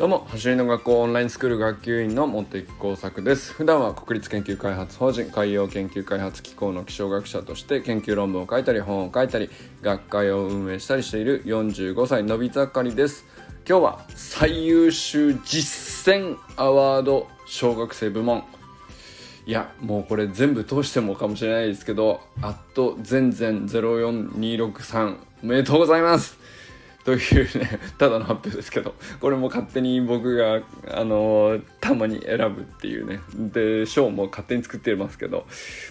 [0.00, 3.52] どうも走りの学校オンラインスクール学級委員の茂木耕作です。
[3.52, 9.50] 普段は国立研究開発法人海洋研究開発機構の気象学者として研究論文を書いたり本を書いたり
[9.82, 13.26] 学会を運営したりしている45歳のび盛りです。
[13.68, 18.44] 今日は最優秀実践アワード小学生部門。
[19.44, 26.39] いやもうこれ全部通してもかもしれないですけどあっと全然04263おめでとうございます。
[27.04, 35.46] というね ただの発表ですけどこれも勝手に僕があのたまに選ぶっていうねで賞も勝手に作ってますけど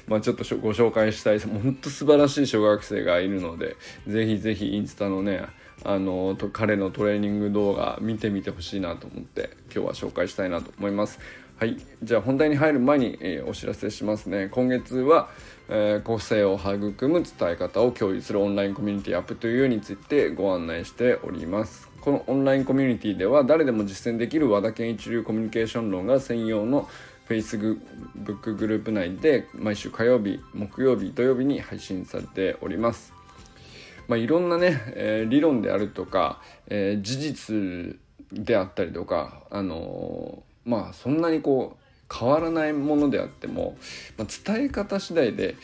[0.08, 3.76] まあちょっとご紹介したいもうほんと素晴らしい小学生がいるので
[4.08, 5.46] ぜひぜひインスタのね
[5.84, 11.20] あのと彼のトレーニング動画見てみてほしいなと思って今日は紹介したいなと思います。
[11.60, 14.48] はい、じゃあ本題に入る前に、えー、お知らせしますね。
[14.50, 15.30] 今月は、
[15.72, 21.88] えー、個性を育む伝え方を共有するオンラインコミュニティアップというについてご案内しております。
[22.02, 26.90] このオンラインコミュニティでは誰でも実践できる和田健一流コミュニケーション論が専用の
[27.28, 33.14] Facebook グループ内で毎週火曜日、木曜日、土曜日に配信されております。
[34.08, 38.00] まあ、いろんなね、えー、理論であるとか、えー、事実
[38.34, 43.78] であったりとか、あのー、まあそんなにこう変わらないものであっても、
[44.18, 45.56] まあ、伝え方次第で、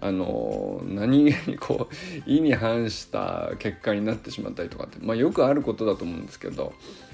[0.00, 6.72] あの何気にこう意に反した結果になってしまったりとかって、まあ、よくあることだと思うんですけど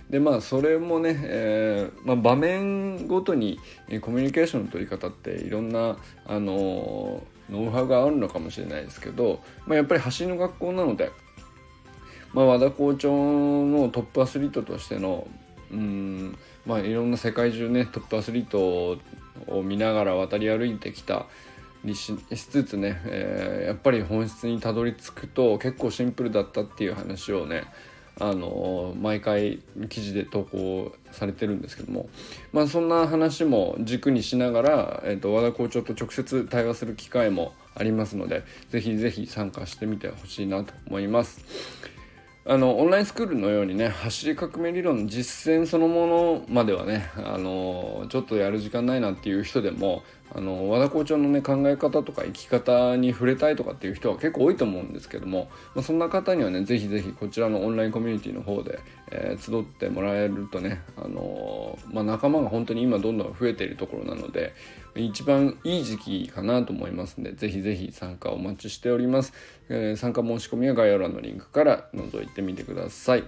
[0.09, 3.61] でまあそれもね、えーまあ、場面ごとに
[4.01, 11.11] コミュニケーションの取り方っていろんな、あのノウハウがあるのかもしれないですけど、まあ、やっぱり走りの学校なので、
[12.33, 15.27] まあ、和田校長のトップアスリートとしての
[15.71, 18.99] うんまあいろんな世界中ねトップアスリート
[19.47, 21.27] を見ながら渡り歩いてきた
[21.85, 22.15] りし
[22.51, 27.65] つつね、えー、やっぱり本質にたどり着くと結構シンプルだったっていう話をね
[28.21, 32.09] あの毎回記事で投稿されてるんですけども、
[32.53, 41.98] まあ、そんな話も軸にしながら、えーと、和田校長と直接対話する機会もありますのでぜひぜひ参加してみてほしいなと思います。
[42.45, 50.03] あのオンラインスクールのようにね走り革命理論の実践そのものまではねあのちょっとやる時間ないなっていう人でも
[50.35, 58.79] あの和田校長のね考え方とか生き方に触れたいとかっていう人は結構多いと思うんですけども、まあ、そんな方にはねぜひぜひこちらのオンラインコミュニティの方で、
[59.11, 64.55] えー、集ってもらえるとね、あのー、まあ、仲間が本当に今どんどん増えているところなので
[64.95, 69.33] 一番いい時期かなと思いますんでぜひぜひ参加お待ちしております、
[69.69, 73.25] えー、参加申し込みは概要欄のリンクから覗いてみてください。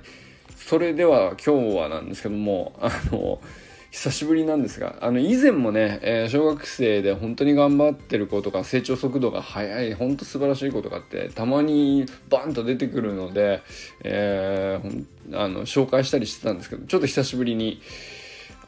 [0.57, 13.63] それでは今日はなんですけどもあのー久しぶりなんですがあの以前もね、えー、小学生で本当に頑張ってる子とか成長速度が速い本当素晴らしい子とかってたまにバーンと出てくるので、
[14.05, 17.83] えー、あの紹介したりしてたんですけどちょっと久しぶりに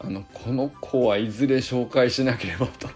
[0.00, 2.88] あのこの子はいずれ紹介しなければと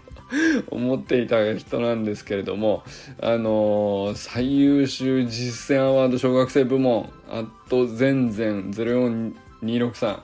[0.69, 2.83] 思っていた人なんですけれども
[3.21, 10.19] あのー、最優秀実践アワード小学生部門あと全然04263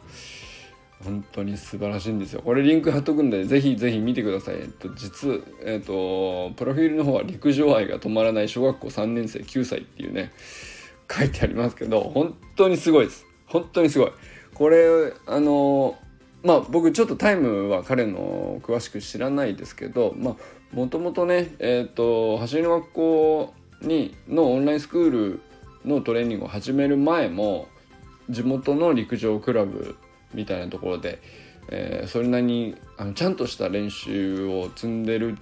[1.03, 2.41] 本当に素晴らしいんですよ。
[2.41, 4.55] これリンク貼っとくんで、ぜひぜひ見てください。
[4.55, 10.31] えっと、実、えっと、プロフィールの方は陸上愛が止まらない小学校3年生9歳っていうね、
[11.11, 13.25] 書いてありますけど、本当にすごいです。
[13.47, 14.11] 本当にすごい。
[14.53, 15.97] これ、あの、
[16.43, 20.35] まあ僕ちょっとタイムは彼の詳しく知らないですけど、まあ
[20.73, 25.41] もともとね、えっ、と、走りの学校に、のオンラインスクール
[25.85, 27.67] のトレーニングを始める前も、
[28.29, 29.95] 地元の陸上クラブ
[30.33, 31.19] みたいなところで、
[31.69, 35.37] えー、それなりにあのちゃんとした練習を積んでる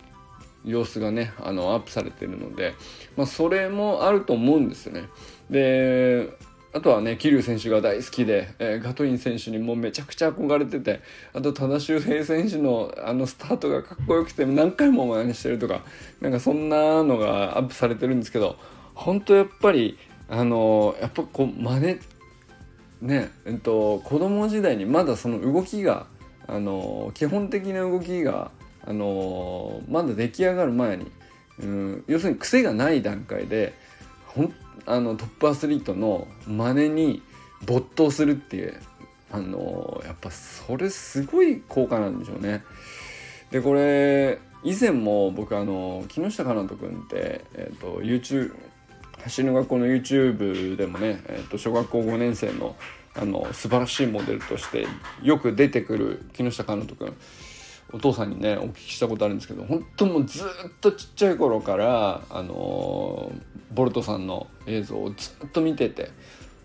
[0.66, 2.76] 様子がねあのアップされてるので、
[3.18, 5.04] まあ、それもあると思うんですよね。
[5.50, 6.30] で
[6.74, 11.02] あとはね桐生選手が大好きで、えー、ガトリン選手にもうめちゃくちゃ憧れてて
[11.34, 15.82] あと多田修平選手のあのスタートがかっこよくて何回も真似してるとか
[16.22, 18.58] なんかそんなのがアップされてるんですけど
[18.96, 19.98] 本当やっぱり
[20.30, 22.00] あのやっぱこう真似
[23.02, 26.08] ねえっと子供時代にまだその動きが
[26.48, 28.52] あの基本的な動きが
[28.86, 31.12] あのまだ出来上がる前に、
[31.60, 33.74] うん、要するに癖がない段階で
[34.28, 34.54] ほん
[34.86, 37.22] あのトップアスリートの真似に
[37.66, 38.80] 没頭するっていう
[39.32, 42.64] あのやっぱそれすごい効果なんでしょうね。
[43.52, 48.54] でこれ以前も僕あの木下かなと君って、えーと、YouTube
[49.24, 52.76] 走りの学校の YouTube でもね、えー、と小学校5年生の
[53.14, 54.88] あの素晴らしいモデルとして
[55.22, 57.14] よく出てくる木下かなと君
[57.92, 60.46] お父さんにねお聞きしたことあるんですけど本当もうずっ
[60.80, 63.32] とちっちゃい頃からあの
[63.74, 66.10] ボルトさんの映像をずっと見てて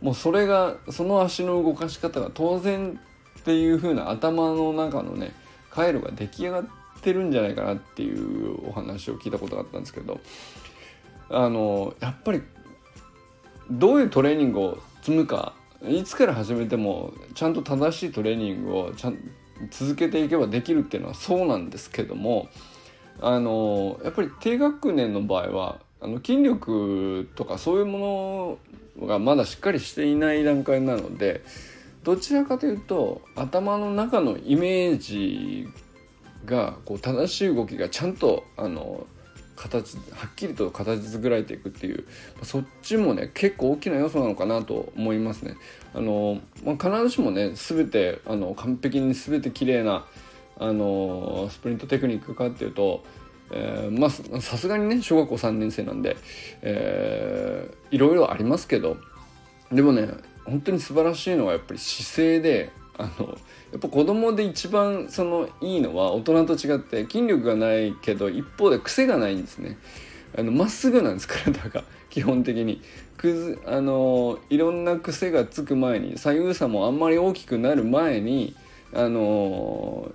[0.00, 3.00] もうそれがその足の動かし方が当然
[3.40, 5.32] っていう風な頭の中のね
[5.70, 6.64] 回路が出来上がっ
[7.02, 10.20] てるんじゃないかなっていうお話を聞いたことがあったんですけど
[11.28, 12.42] あのやっぱり
[13.70, 15.54] どういうトレーニングを積むか
[15.86, 19.18] いつから始めてもちゃんと正しいトレーニングをちゃん
[19.70, 22.48] 続けていけばできるっていうのはそうなんですけども
[23.20, 28.58] あのやっぱり低学年の場合はあの筋力とかそういうも
[28.98, 31.42] のがまだしっかりしていない段階なので
[32.04, 35.68] どちらかというと頭の中のイメージ
[36.44, 39.06] がこう正しい動きがちゃんとあの
[39.56, 42.04] 形はっきりと形作られていくっていう
[42.42, 45.56] そっちもね結構大きな要素なのかなと思いますね。
[45.94, 50.06] あのまあ、必ずしもね全てあの完璧に全て綺麗な
[50.58, 53.04] あのスプリントテクニックかっていうと、
[53.50, 56.16] えー、まあさすがにね小学校3年生なんで、
[56.62, 58.98] えー、いろいろありますけど
[59.72, 60.08] でもね
[60.44, 63.28] 本当に素晴らしいのはやっぱり姿勢であの
[63.72, 69.78] やっぱ子供で一番そのいいのは大人と違って筋力がないけど一方で癖がないんですね。
[70.38, 71.84] あのまっすぐなんです体が。
[72.10, 72.80] 基本的に。
[73.16, 78.54] くずあのいろんな癖がつく前に左右差もあんまり大きくなる前に
[78.92, 80.12] あの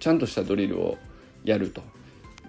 [0.00, 0.98] ちゃんとしたドリルを
[1.44, 1.82] やると。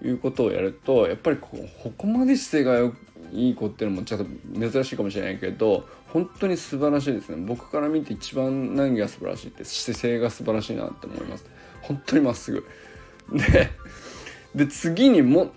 [0.04, 1.58] いうことをやるとやっぱりこ
[1.98, 2.92] こまで姿勢が
[3.32, 4.26] いい子っていうのもちょっと
[4.72, 7.46] 珍しいかもしれないけど本当に素晴らしいですね。
[7.46, 11.46] 僕から見て一番何が素晴らしいって姿勢が素晴らしいなって思います。
[11.82, 12.66] 本当にまっすぐ。
[13.34, 13.70] で
[14.56, 15.52] で次にも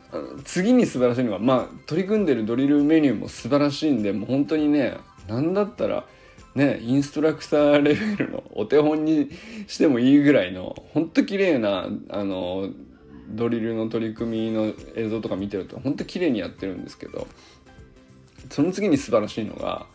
[0.45, 4.97] 次に素晴らしいのがまあ取り組んでるドリルメニューも素晴らしいんでもう本当にね
[5.29, 6.05] 何だったら
[6.57, 9.31] ねインストラクターレベルのお手本に
[9.69, 12.71] してもいいぐらいの本当綺麗なあの
[13.29, 17.27] ドリルの取り組みの映像とか見てると本当綺麗にやってるんですけど
[18.51, 19.87] その次に素晴らしいのが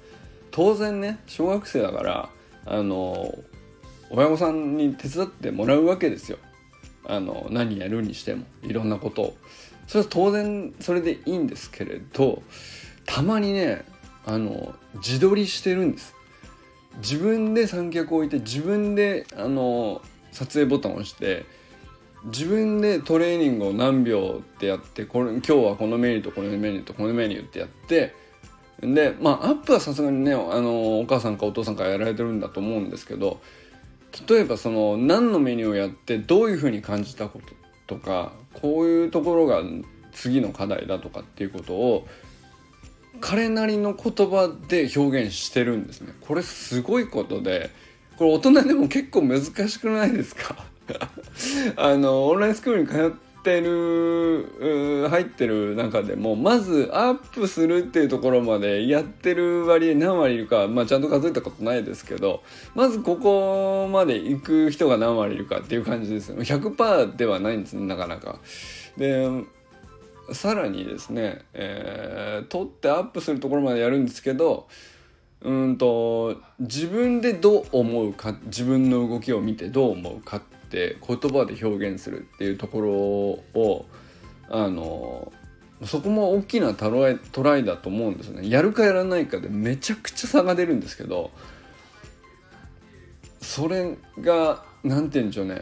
[0.51, 2.30] 当然ね小学生だから
[2.65, 3.33] あの
[4.09, 6.38] 親御さんに手伝ってもらうわけですよ。
[7.06, 9.38] あの何やるにしてもいろんなことを。
[9.88, 12.41] それは当然それでいいんですけれど
[13.06, 13.83] たまにね
[14.25, 16.13] あの自撮りしてるんです。
[16.97, 20.01] 自分で三脚を置いて自分であの
[20.31, 21.45] 撮影ボタンを押して
[22.25, 28.15] 自分でトレーニングを何秒ってやってこれ今日はこのメニューとこのメニューとこのメニューってやって
[28.81, 33.41] でまあアップはさすがにねあのお母さんかお父さんからやられてるんだと思うんですけど
[34.29, 37.39] 例えばその何のメニューをやってどういうふうに感じたこ
[37.87, 39.61] ととかこういうところが
[40.13, 42.07] 次の課題だとかっていうことを
[43.19, 46.13] 彼なりの言葉で表現してるんですね。
[46.21, 47.69] これすごいことで
[48.17, 50.55] これ大人でも結構難しくないですか？
[51.75, 62.41] あのオンラインスクールに通ってる入ってる中でもまずアップするっていうところまでやってる割合何割いるか、まあ、ちゃんと数えたことないですけど
[62.74, 68.39] まずここまで行く人が何割いるかっていう感じですよ100%ではないんですねなかなか。
[68.97, 69.27] で
[70.31, 74.68] さらにですね、えー、撮ってアップするところまでやるんですけど
[75.41, 80.41] うんと自分でどう思うか自分の動きを見てどう思うかっ
[80.73, 83.85] って言葉で表現するっていうところを
[84.49, 85.31] あの
[85.85, 88.49] そこも大きなトライトライだと思うんですね。
[88.49, 91.29] やるかやらないかでめちゃくちゃ差が出るんですけど
[93.39, 95.62] それが何て言うんでしょうね。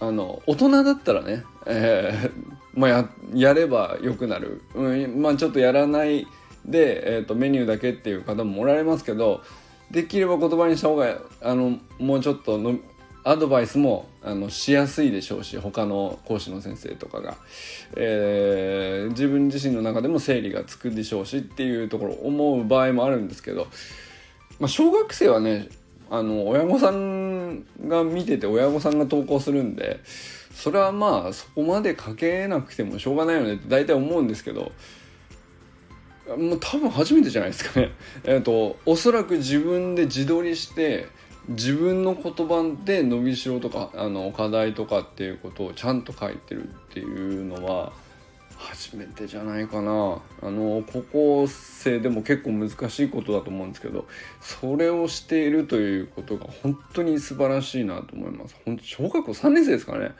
[0.00, 6.26] あの大人だったらね、えー、まあややればよくなる、うん、まあちょっとやらない
[6.64, 9.42] で、えーと、メニューだけっていう方もおられますけど
[9.90, 12.78] できれば言葉にした方があのもうちょっとの
[13.22, 17.36] アドバイスもあのしやすいでしょうし他の講師の先生とかが、
[17.96, 23.66] えー、自分自身の中でも整理がつくでしょうしっていうところ思う場合もあるんですけど、
[24.58, 25.68] まあ、小学生はね
[26.10, 30.00] あの親御さんが見てて親御さんが投稿するんで
[30.52, 34.72] それはまあそこまで書けなくてもしょうがないよねって大体思うんですけど
[36.36, 37.90] もう多分初めてじゃないですかね。
[38.24, 41.08] えっ、とおそらく自分で自撮りして
[41.50, 47.92] 自分の言葉で伸びしろとかあの課題とかっていうことをちゃんと書いてるっていうのは
[48.56, 50.20] 初めてじゃないかな。
[50.42, 54.06] あの高校生でも結構難しいことだと思うんですけど
[54.40, 58.54] それをしているということが本当に素晴らしいなと思います。
[58.64, 60.12] 本当小学校3年生ですかね。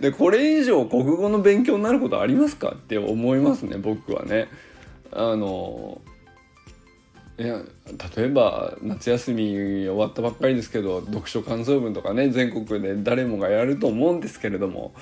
[0.00, 2.74] でこれ以上国語の勉強になることありますか？
[2.76, 4.48] って思いますね僕はね。
[5.10, 6.00] あの
[7.38, 7.60] いや
[8.16, 14.94] 例えば夏休み終わったばっかりですけど読書感想文とかね全国で誰もがやると思うんですけれども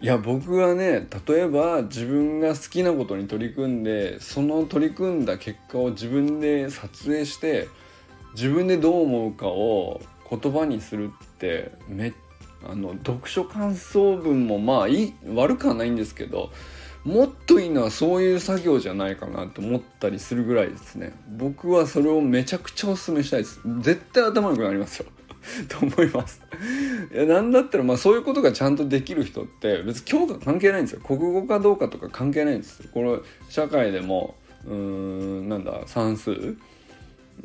[0.00, 7.68] いや僕はね例えば自分が好きなことに取り組んでその取り組んだ結果を自分で撮影して
[8.34, 12.12] 自分でどう思うかを言葉にするってめ
[12.64, 16.50] あの読書感想文もまあいい悪くはないんですけど
[17.04, 21.12] もっといいのはそういう作業じゃないかなと思ったりするぐらいですね。
[21.28, 23.60] 僕はそれをめちゃくちゃおすすめしたいです。
[23.80, 25.06] 絶対頭良くなりますよ。
[25.68, 26.42] と思います。
[27.12, 31.00] いやなんだったらまあそういうことがちゃんとできる人って別に教科関係ないんですよ。
[31.00, 32.86] 国語かどうかとか関係ないんです。
[32.92, 34.34] これ社会でも
[34.66, 36.56] うーんなんだ算数？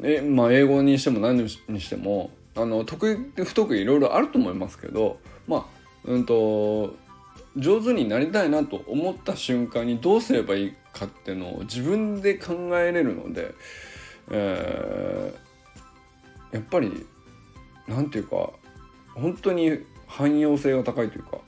[0.04, 5.66] えまあ英語にしても何にしてもあの得意不得意いろいろあると思いますけどまあ
[6.04, 6.96] うんと
[7.58, 13.54] 上手になりたいなと思った瞬間にどうすればいいかっていうのを自分で考えれるので、
[14.32, 17.06] えー、やっぱり
[17.88, 18.52] 何て言うか
[19.14, 21.40] 本当に汎用性が高いというか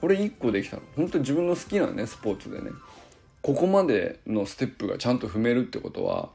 [0.00, 0.82] これ1個できたの。
[0.94, 2.70] 本当に自分の好きなねスポーツでね
[3.42, 6.30] ここまでのステップがちゃんと踏めるってことは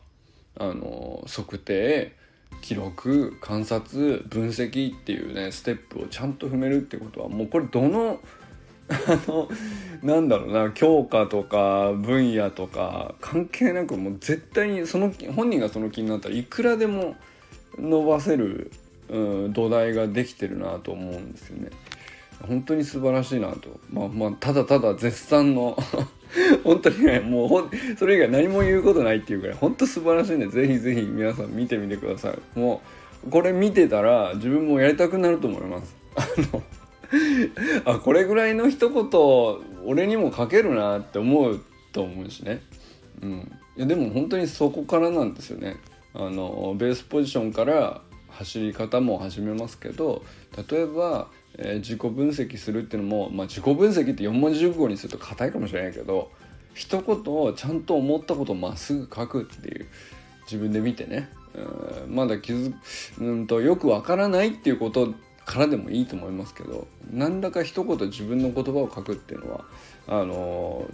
[0.58, 2.16] あの測定
[2.62, 8.20] 記録観察分析っていうねステップをちゃんと踏めるってことはもうこれどの
[8.92, 9.50] あの
[10.04, 17.16] なんだろうな教科とか分野とか関係なくもう絶対にその本人がその気になったらいくらでも
[17.78, 18.72] 伸ばせる、
[19.10, 21.70] うん、土台ができてるなと思うんですよね。
[22.48, 23.80] 本当に素晴らしいなと。
[23.92, 25.78] まあまあただただ絶賛の
[26.64, 32.60] 本当にねもうほそれ以外何も言うことないっていうぐらい本当素晴らしいんでぜひぜひ皆さん見てみてください。
[32.60, 32.82] も
[33.28, 35.96] うこれ見てたら自分もやりたくなると思います。
[36.16, 36.64] あの
[37.86, 42.62] あこれぐらいの一言俺にも書けるなって思うと思うしね、
[43.22, 45.78] うん、いやでも本当にそこからなんですよね。
[46.14, 50.24] あのベースポジションから走り方も始めますけど
[50.70, 56.30] 例えば、えー、自己分析するっていうのも、まあ、自己分析って4文字熟語にすると硬いかもしれないけど
[56.74, 59.86] 一言をちゃんと思ったことをまっすぐ書くっていう
[60.44, 61.30] 自分で見てね、
[62.08, 62.74] うん、まだ気づ
[63.20, 65.14] うんとよくわからないっていうこと
[65.52, 69.66] からでもいいと思いますけど何らか一言自分の言葉を書くっていうのは
[70.08, 70.90] あの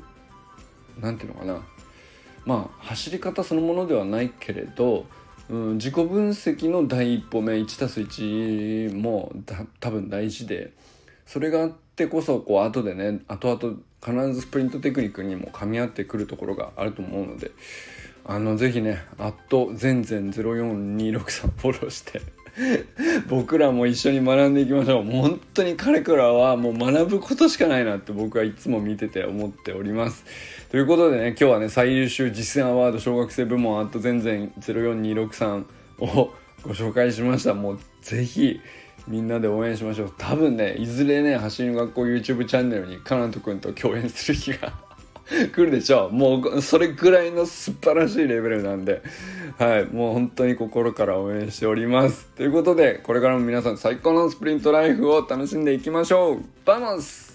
[0.99, 1.67] 何て言うのかな。
[2.43, 5.05] まあ走り方そのものではないけれど、
[5.49, 9.31] うん、自己分析の第一歩目 1+1 も
[9.79, 10.71] 多分大事で
[11.27, 17.51] それがあってこそこう後でね後々必ずスプリントテクニックにも噛み合ってくるところがあると思うので
[18.25, 22.21] あのぜひね「アット全然04263」フォローして
[23.29, 25.03] 僕らも一緒に学んでいきましょう。
[25.03, 30.25] 本当に彼からはもう学ぶことしかないなって僕はいつも見てて思っております。
[30.69, 35.65] ということでね今日はね最優秀実践アワード小学生部門あと全然04263
[35.99, 36.33] を
[36.63, 37.53] ご紹介しました。
[37.53, 38.59] もうぜひ
[39.07, 40.13] みんなで応援しましょう。
[40.17, 44.86] 多分ねいずれね走りの学校 YouTube チャンネルにカナト君と共演する日が
[45.53, 46.07] 来るでしょ。
[46.07, 49.01] うもうそれぐらいの素晴らしいレベルなんで。
[49.57, 49.85] はい。
[49.85, 52.27] もう本当に心から応援しております。
[52.35, 56.39] ということでこれからも皆さん最高のスプリントライフを楽しんでいきましょう。
[56.65, 57.26] バモス